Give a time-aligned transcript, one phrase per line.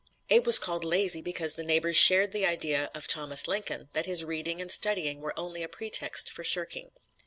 [0.31, 4.25] Abe was called lazy because the neighbors shared the idea of Thomas Lincoln, that his
[4.25, 6.89] reading and studying were only a pretext for shirking.